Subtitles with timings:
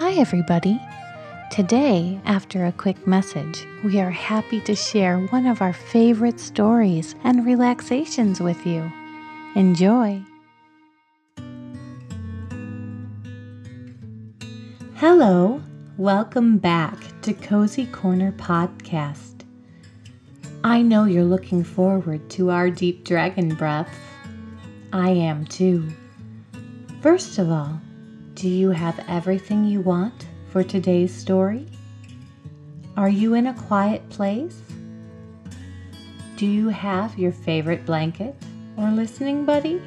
[0.00, 0.80] Hi, everybody.
[1.50, 7.14] Today, after a quick message, we are happy to share one of our favorite stories
[7.22, 8.90] and relaxations with you.
[9.56, 10.22] Enjoy.
[14.94, 15.62] Hello,
[15.98, 19.42] welcome back to Cozy Corner Podcast.
[20.64, 23.98] I know you're looking forward to our deep dragon breaths.
[24.94, 25.90] I am too.
[27.02, 27.82] First of all,
[28.40, 31.66] do you have everything you want for today's story?
[32.96, 34.62] Are you in a quiet place?
[36.36, 38.34] Do you have your favorite blanket
[38.78, 39.82] or listening buddy?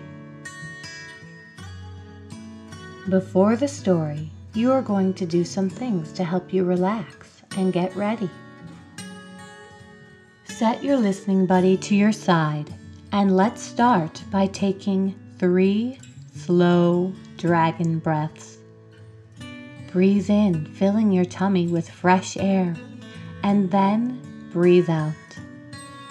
[3.09, 7.73] Before the story, you are going to do some things to help you relax and
[7.73, 8.29] get ready.
[10.43, 12.71] Set your listening buddy to your side
[13.11, 15.97] and let's start by taking three
[16.35, 17.11] slow
[17.43, 18.57] dragon breaths.
[19.91, 22.73] Breathe in, filling your tummy with fresh air,
[23.43, 25.11] and then breathe out.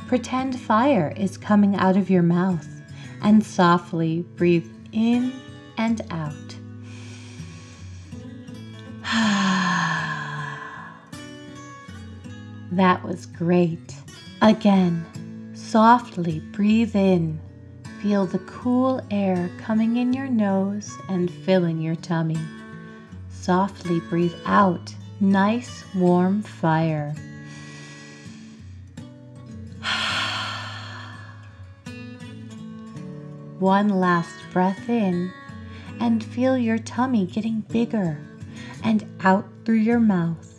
[0.09, 2.69] Pretend fire is coming out of your mouth
[3.23, 5.33] and softly breathe in
[5.79, 6.35] and out.
[12.73, 13.95] that was great.
[14.43, 17.41] Again, softly breathe in
[18.03, 22.37] Feel the cool air coming in your nose and filling your tummy.
[23.31, 27.15] Softly breathe out nice warm fire.
[33.61, 35.33] One last breath in
[36.01, 38.19] and feel your tummy getting bigger
[38.83, 40.52] and out through your mouth.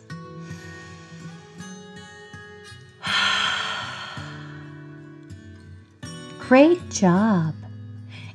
[6.50, 7.56] Great job!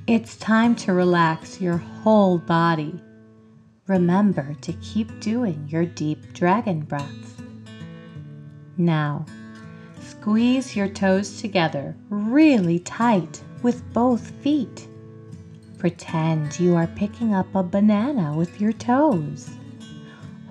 [0.07, 2.99] It's time to relax your whole body.
[3.87, 7.35] Remember to keep doing your deep dragon breaths.
[8.79, 9.27] Now,
[10.01, 14.89] squeeze your toes together really tight with both feet.
[15.77, 19.51] Pretend you are picking up a banana with your toes.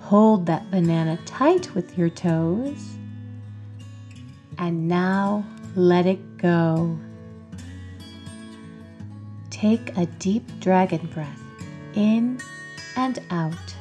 [0.02, 2.98] Hold that banana tight with your toes.
[4.60, 5.44] And now
[5.76, 7.00] let it go.
[9.58, 11.42] Take a deep dragon breath
[11.96, 12.40] in
[12.96, 13.76] and out.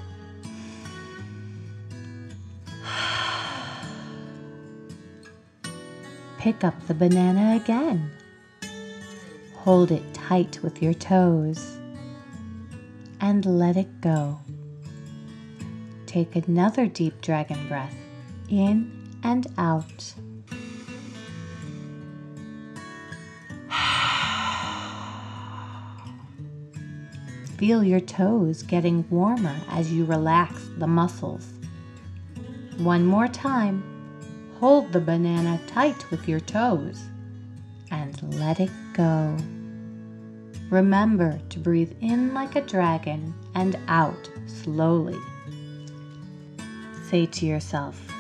[6.39, 8.11] Pick up the banana again.
[9.57, 11.77] Hold it tight with your toes
[13.21, 14.41] and let it go.
[16.07, 17.95] Take another deep dragon breath
[18.49, 20.15] in and out.
[27.59, 31.55] Feel your toes getting warmer as you relax the muscles.
[32.77, 33.83] One more time.
[34.61, 37.03] Hold the banana tight with your toes
[37.91, 39.37] and let it go.
[40.71, 45.19] Remember to breathe in like a dragon and out slowly.
[47.09, 48.13] Say to yourself,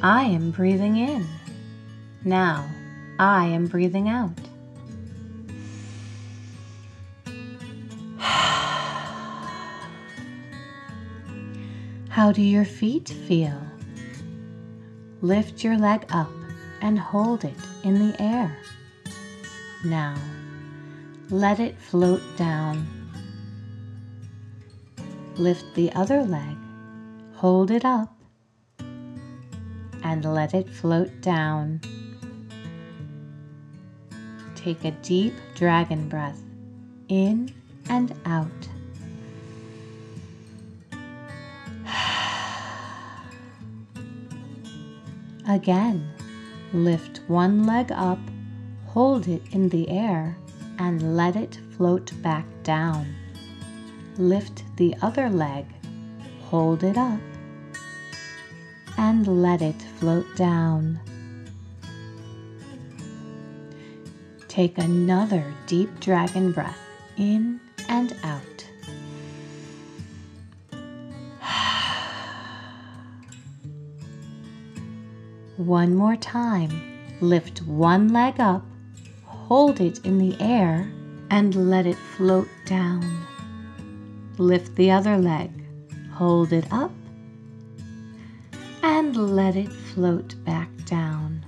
[0.00, 1.26] I am breathing in.
[2.24, 2.68] Now
[3.18, 4.41] I am breathing out.
[12.22, 13.60] How do your feet feel?
[15.22, 16.30] Lift your leg up
[16.80, 18.56] and hold it in the air.
[19.84, 20.14] Now,
[21.30, 22.86] let it float down.
[25.34, 26.56] Lift the other leg,
[27.34, 28.14] hold it up,
[30.04, 31.80] and let it float down.
[34.54, 36.40] Take a deep dragon breath
[37.08, 37.52] in
[37.88, 38.71] and out.
[45.48, 46.08] Again,
[46.72, 48.20] lift one leg up,
[48.86, 50.36] hold it in the air,
[50.78, 53.14] and let it float back down.
[54.18, 55.66] Lift the other leg,
[56.42, 57.18] hold it up,
[58.96, 61.00] and let it float down.
[64.48, 66.78] Take another deep dragon breath
[67.16, 68.51] in and out.
[75.56, 76.70] One more time.
[77.20, 78.64] Lift one leg up,
[79.24, 80.90] hold it in the air,
[81.30, 83.24] and let it float down.
[84.38, 85.50] Lift the other leg,
[86.12, 86.90] hold it up,
[88.82, 91.44] and let it float back down.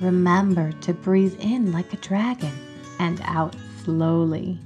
[0.00, 2.52] Remember to breathe in like a dragon
[2.98, 4.60] and out slowly.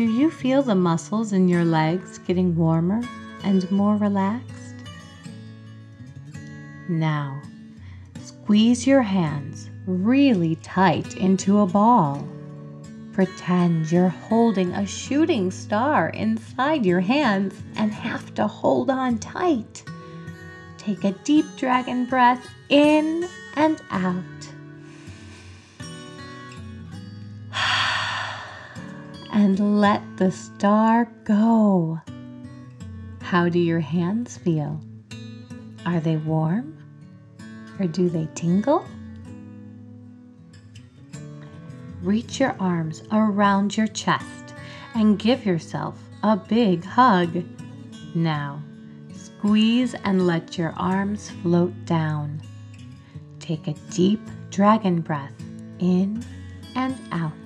[0.00, 3.02] Do you feel the muscles in your legs getting warmer
[3.44, 4.76] and more relaxed?
[6.88, 7.42] Now,
[8.22, 12.26] squeeze your hands really tight into a ball.
[13.12, 19.84] Pretend you're holding a shooting star inside your hands and have to hold on tight.
[20.78, 24.39] Take a deep dragon breath in and out.
[29.42, 31.98] And let the star go.
[33.22, 34.78] How do your hands feel?
[35.86, 36.76] Are they warm?
[37.78, 38.84] Or do they tingle?
[42.02, 44.52] Reach your arms around your chest
[44.92, 47.42] and give yourself a big hug.
[48.14, 48.62] Now,
[49.14, 52.42] squeeze and let your arms float down.
[53.38, 54.20] Take a deep
[54.50, 55.32] dragon breath
[55.78, 56.22] in
[56.74, 57.39] and out.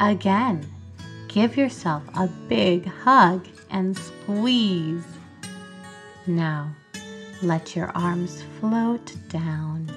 [0.00, 0.64] Again,
[1.26, 5.02] give yourself a big hug and squeeze.
[6.26, 6.74] Now,
[7.42, 9.90] let your arms float down.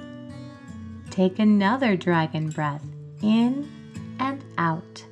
[1.12, 2.84] Take another dragon breath
[3.22, 3.70] in
[4.20, 5.06] and out.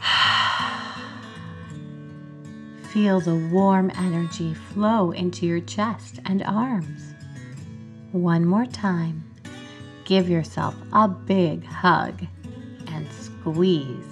[2.92, 7.14] Feel the warm energy flow into your chest and arms.
[8.12, 9.24] One more time.
[10.04, 12.26] Give yourself a big hug
[12.88, 14.04] and squeeze.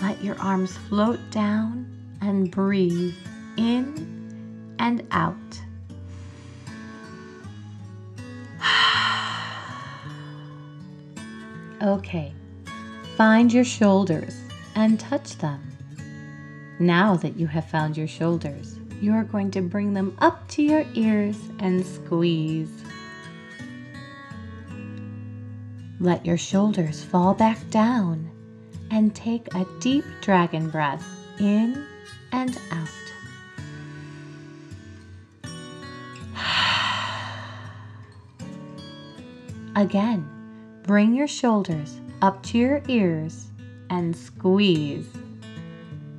[0.00, 1.90] Let your arms float down
[2.20, 3.14] and breathe
[3.56, 5.34] in and out.
[11.82, 12.32] okay,
[13.16, 14.36] find your shoulders
[14.76, 15.60] and touch them.
[16.78, 20.62] Now that you have found your shoulders, you are going to bring them up to
[20.62, 22.83] your ears and squeeze.
[26.04, 28.30] Let your shoulders fall back down
[28.90, 31.02] and take a deep dragon breath
[31.40, 31.82] in
[32.30, 32.90] and out.
[39.76, 40.28] Again,
[40.82, 43.46] bring your shoulders up to your ears
[43.88, 45.08] and squeeze.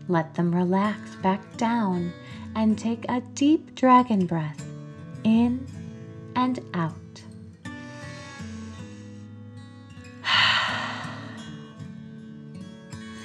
[0.07, 2.11] Let them relax back down
[2.55, 4.67] and take a deep dragon breath
[5.23, 5.63] in
[6.35, 6.95] and out.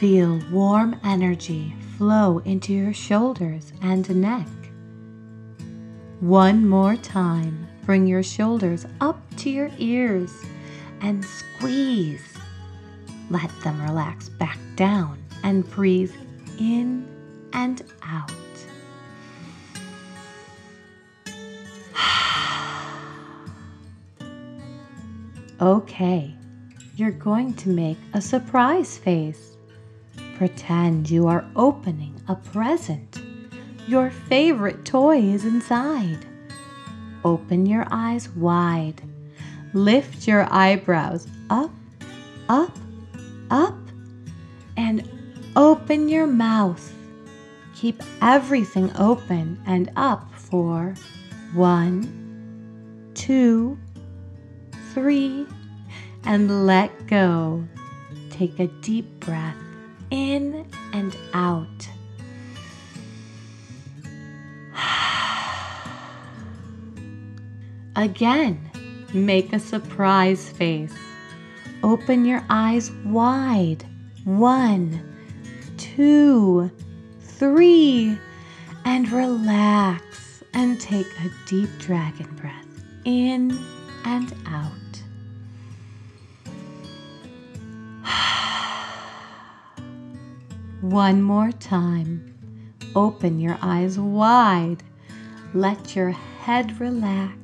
[0.00, 4.49] Feel warm energy flow into your shoulders and neck.
[6.20, 10.32] One more time, bring your shoulders up to your ears
[11.02, 12.35] and squeeze.
[13.29, 16.14] Let them relax back down and breathe
[16.58, 17.06] in
[17.52, 18.32] and out.
[25.61, 26.35] okay,
[26.97, 29.50] you're going to make a surprise face.
[30.41, 33.21] Pretend you are opening a present.
[33.87, 36.25] Your favorite toy is inside.
[37.27, 39.03] Open your eyes wide.
[39.75, 41.71] Lift your eyebrows up,
[42.49, 42.75] up,
[43.51, 43.77] up,
[44.79, 45.07] and
[45.57, 46.91] open your mouth.
[47.75, 50.95] Keep everything open and up for
[51.53, 53.76] one, two,
[54.95, 55.47] three,
[56.25, 57.62] and let go.
[58.31, 59.55] Take a deep breath
[60.11, 61.88] in and out.
[67.97, 68.71] Again,
[69.12, 70.95] make a surprise face.
[71.83, 73.85] Open your eyes wide.
[74.25, 75.02] One,
[75.76, 76.71] two,
[77.21, 78.17] three,
[78.85, 82.67] and relax and take a deep dragon breath
[83.05, 83.59] in
[84.05, 84.80] and out.
[90.81, 92.35] One more time.
[92.97, 94.83] Open your eyes wide.
[95.53, 97.37] Let your head relax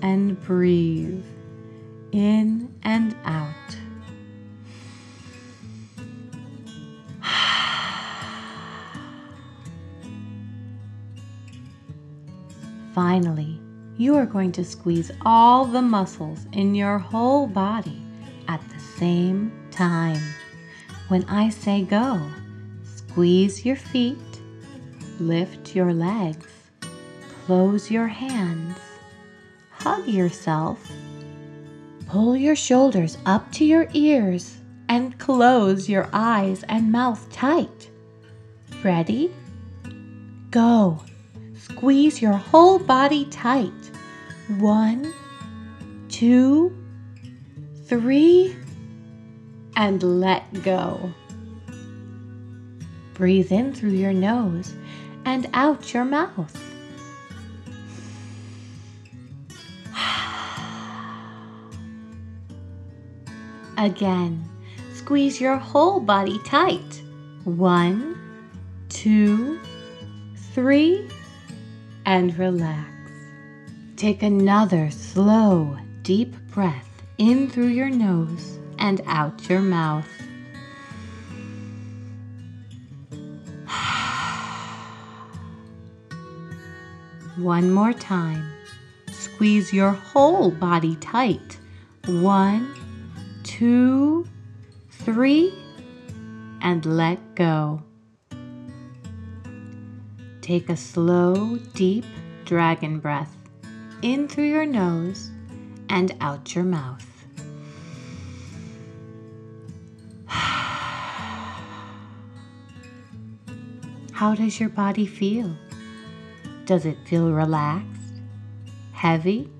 [0.00, 1.22] and breathe
[2.12, 3.50] in and out.
[12.94, 13.60] Finally,
[13.98, 18.00] you are going to squeeze all the muscles in your whole body
[18.48, 20.22] at the same time.
[21.08, 22.20] When I say go,
[22.82, 24.16] squeeze your feet,
[25.20, 26.48] lift your legs,
[27.44, 28.78] close your hands,
[29.70, 30.90] hug yourself,
[32.06, 34.56] pull your shoulders up to your ears,
[34.88, 37.90] and close your eyes and mouth tight.
[38.82, 39.30] Ready?
[40.50, 41.02] Go.
[41.58, 43.72] squeeze your whole body tight.
[44.58, 45.12] One,
[46.08, 46.76] two,
[47.86, 48.56] three,
[49.76, 51.12] and let go.
[53.14, 54.74] Breathe in through your nose
[55.24, 56.60] and out your mouth.
[63.78, 64.44] Again,
[64.94, 67.02] squeeze your whole body tight.
[67.44, 68.18] One,
[68.88, 69.60] two,
[70.54, 71.08] three,
[72.06, 72.90] and relax.
[73.96, 76.88] Take another slow, deep breath
[77.18, 80.06] in through your nose and out your mouth.
[87.38, 88.52] One more time.
[89.10, 91.58] Squeeze your whole body tight.
[92.04, 92.74] One,
[93.42, 94.28] two,
[94.90, 95.54] three,
[96.60, 97.82] and let go.
[100.42, 102.04] Take a slow, deep
[102.44, 103.34] dragon breath
[104.02, 105.30] in through your nose
[105.88, 107.13] and out your mouth.
[114.24, 115.54] How does your body feel?
[116.64, 118.22] Does it feel relaxed,
[118.94, 119.50] heavy,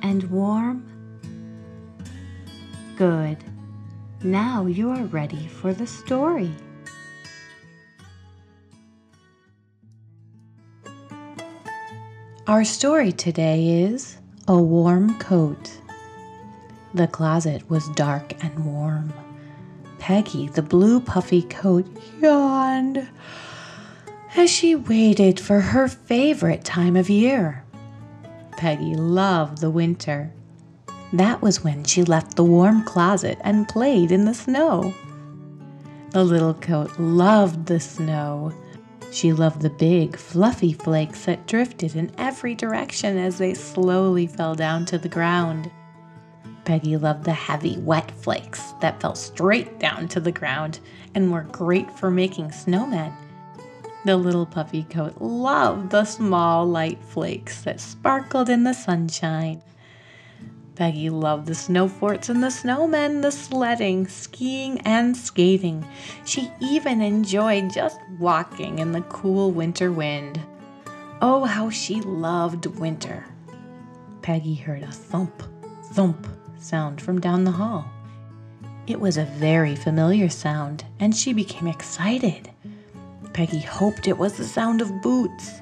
[0.00, 0.86] and warm?
[2.96, 3.44] Good.
[4.22, 6.50] Now you are ready for the story.
[12.46, 14.16] Our story today is
[14.48, 15.70] A Warm Coat.
[16.94, 19.12] The closet was dark and warm.
[19.98, 21.86] Peggy, the blue puffy coat,
[22.22, 23.06] yawned
[24.36, 27.64] as she waited for her favorite time of year.
[28.56, 30.32] Peggy loved the winter.
[31.12, 34.92] That was when she left the warm closet and played in the snow.
[36.10, 38.52] The little coat loved the snow.
[39.12, 44.56] She loved the big, fluffy flakes that drifted in every direction as they slowly fell
[44.56, 45.70] down to the ground.
[46.64, 50.80] Peggy loved the heavy, wet flakes that fell straight down to the ground
[51.14, 53.14] and were great for making snowmen.
[54.04, 59.62] The little puffy coat loved the small, light flakes that sparkled in the sunshine.
[60.74, 65.86] Peggy loved the snow forts and the snowmen, the sledding, skiing, and skating.
[66.26, 70.40] She even enjoyed just walking in the cool winter wind.
[71.22, 73.24] Oh, how she loved winter.
[74.20, 75.42] Peggy heard a thump,
[75.92, 76.26] thump
[76.58, 77.90] sound from down the hall.
[78.86, 82.50] It was a very familiar sound, and she became excited.
[83.34, 85.60] Peggy hoped it was the sound of boots.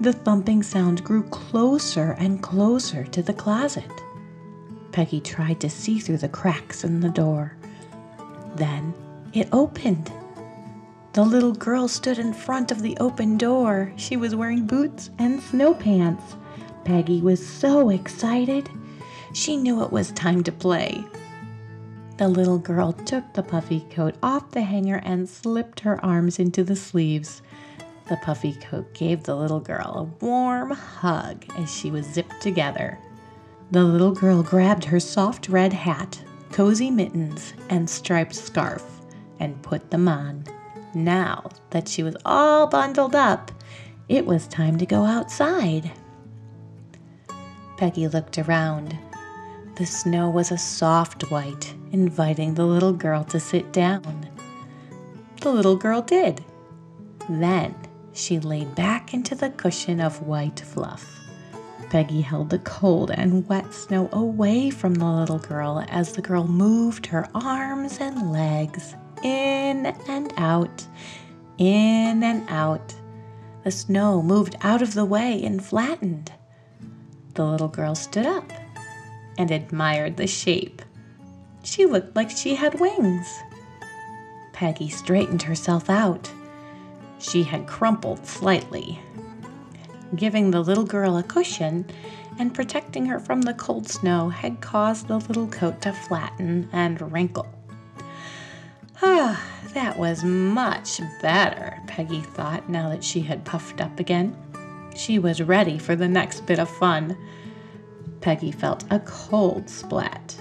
[0.00, 3.90] The thumping sound grew closer and closer to the closet.
[4.92, 7.56] Peggy tried to see through the cracks in the door.
[8.54, 8.92] Then
[9.32, 10.12] it opened.
[11.14, 13.92] The little girl stood in front of the open door.
[13.96, 16.36] She was wearing boots and snow pants.
[16.84, 18.68] Peggy was so excited.
[19.32, 21.02] She knew it was time to play.
[22.20, 26.62] The little girl took the puffy coat off the hanger and slipped her arms into
[26.62, 27.40] the sleeves.
[28.10, 32.98] The puffy coat gave the little girl a warm hug as she was zipped together.
[33.70, 36.22] The little girl grabbed her soft red hat,
[36.52, 38.84] cozy mittens, and striped scarf
[39.38, 40.44] and put them on.
[40.92, 43.50] Now that she was all bundled up,
[44.10, 45.90] it was time to go outside.
[47.78, 48.98] Peggy looked around.
[49.76, 54.28] The snow was a soft white, inviting the little girl to sit down.
[55.40, 56.44] The little girl did.
[57.28, 57.74] Then
[58.12, 61.18] she laid back into the cushion of white fluff.
[61.90, 66.46] Peggy held the cold and wet snow away from the little girl as the girl
[66.46, 70.86] moved her arms and legs in and out,
[71.58, 72.94] in and out.
[73.64, 76.32] The snow moved out of the way and flattened.
[77.34, 78.52] The little girl stood up
[79.36, 80.82] and admired the shape
[81.62, 83.40] she looked like she had wings.
[84.52, 86.30] Peggy straightened herself out.
[87.18, 89.00] She had crumpled slightly.
[90.14, 91.86] Giving the little girl a cushion
[92.38, 97.12] and protecting her from the cold snow had caused the little coat to flatten and
[97.12, 97.46] wrinkle.
[99.02, 99.42] Ah,
[99.74, 104.36] that was much better, Peggy thought now that she had puffed up again.
[104.94, 107.16] She was ready for the next bit of fun.
[108.20, 110.36] Peggy felt a cold splat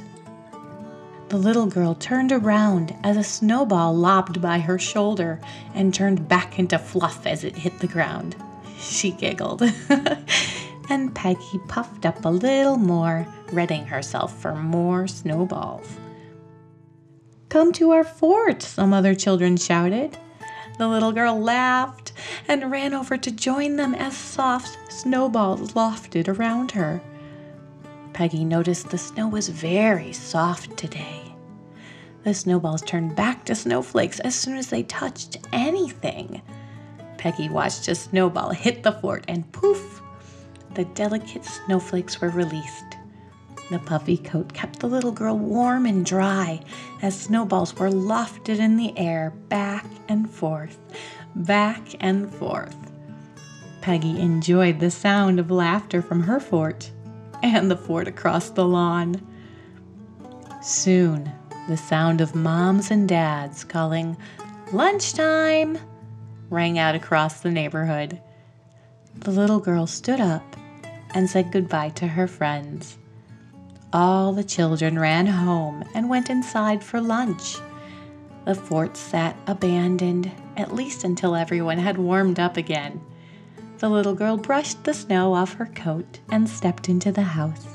[1.30, 5.40] the little girl turned around as a snowball lobbed by her shoulder
[5.76, 8.36] and turned back into fluff as it hit the ground.
[8.80, 9.62] She giggled.
[10.90, 15.88] and Peggy puffed up a little more, readying herself for more snowballs.
[17.50, 20.18] Come to our fort, some other children shouted.
[20.80, 22.12] The little girl laughed
[22.48, 27.02] and ran over to join them as soft snowballs lofted around her.
[28.20, 31.34] Peggy noticed the snow was very soft today.
[32.26, 36.42] The snowballs turned back to snowflakes as soon as they touched anything.
[37.18, 40.02] Peggy watched a snowball hit the fort and poof,
[40.74, 42.98] the delicate snowflakes were released.
[43.72, 46.60] The puffy coat kept the little girl warm and dry
[47.02, 50.78] as snowballs were lofted in the air back and forth,
[51.36, 52.76] back and forth.
[53.80, 56.92] Peggy enjoyed the sound of laughter from her fort
[57.42, 59.26] and the fort across the lawn.
[60.62, 61.32] Soon,
[61.68, 64.18] the sound of moms and dads calling,
[64.74, 65.78] Lunchtime!
[66.50, 68.20] rang out across the neighborhood.
[69.16, 70.56] The little girl stood up
[71.14, 72.98] and said goodbye to her friends.
[73.92, 77.58] All the children ran home and went inside for lunch.
[78.46, 83.02] The fort sat abandoned, at least until everyone had warmed up again.
[83.80, 87.66] The little girl brushed the snow off her coat and stepped into the house.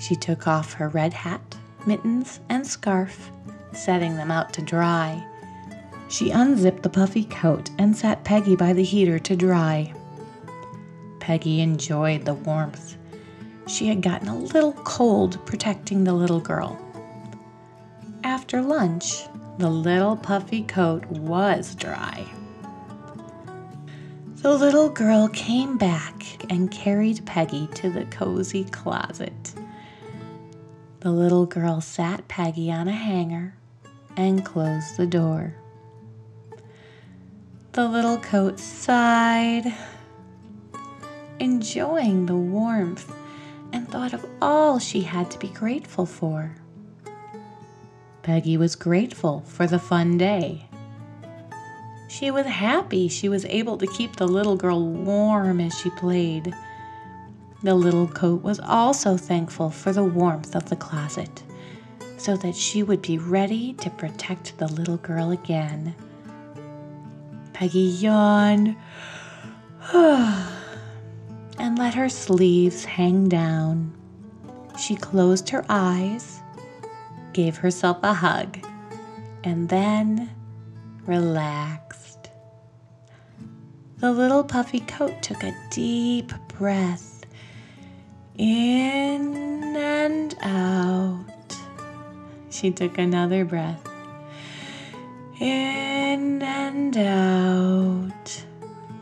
[0.00, 1.56] She took off her red hat
[1.88, 3.30] mittens, and scarf,
[3.72, 5.24] setting them out to dry.
[6.08, 9.92] She unzipped the puffy coat and sat Peggy by the heater to dry.
[11.18, 12.96] Peggy enjoyed the warmth.
[13.66, 16.78] She had gotten a little cold protecting the little girl.
[18.24, 19.24] After lunch,
[19.58, 22.26] the little puffy coat was dry.
[24.40, 29.52] The little girl came back and carried Peggy to the cozy closet.
[31.00, 33.56] The little girl sat Peggy on a hanger
[34.16, 35.56] and closed the door.
[37.72, 39.74] The little coat sighed,
[41.40, 43.12] enjoying the warmth,
[43.72, 46.54] and thought of all she had to be grateful for.
[48.22, 50.67] Peggy was grateful for the fun day.
[52.08, 56.54] She was happy she was able to keep the little girl warm as she played.
[57.62, 61.42] The little coat was also thankful for the warmth of the closet,
[62.16, 65.94] so that she would be ready to protect the little girl again.
[67.52, 68.74] Peggy yawned
[69.92, 70.48] and
[71.78, 73.92] let her sleeves hang down.
[74.78, 76.40] She closed her eyes,
[77.34, 78.58] gave herself a hug,
[79.44, 80.30] and then
[81.04, 81.87] relaxed.
[84.00, 87.24] The little puffy coat took a deep breath
[88.36, 91.56] in and out.
[92.48, 93.84] She took another breath.
[95.40, 98.44] In and out.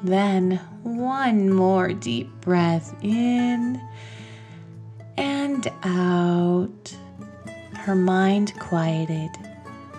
[0.02, 3.78] Then one more deep breath in
[5.18, 6.96] and out.
[7.74, 9.30] Her mind quieted,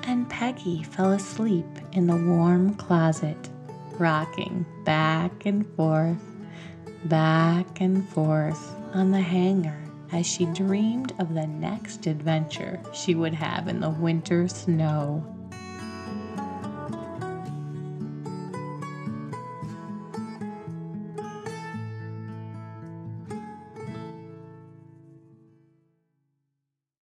[0.03, 3.49] and Peggy fell asleep in the warm closet,
[3.99, 6.21] rocking back and forth,
[7.05, 9.79] back and forth on the hanger
[10.11, 15.36] as she dreamed of the next adventure she would have in the winter snow.